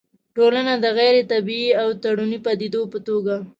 ټولنه 0.35 0.73
د 0.83 0.85
غيري 0.97 1.23
طبيعي 1.31 1.69
او 1.81 1.87
تړوني 2.03 2.39
پديدې 2.45 2.81
په 2.93 2.99
توګه 3.07 3.35